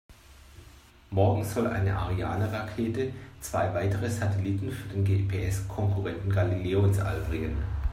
[1.11, 7.55] Morgen soll eine Ariane-Rakete zwei weitere Satelliten für den GPS-Konkurrenten Galileo ins All bringen.